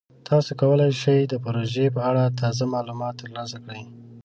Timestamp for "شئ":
1.01-1.19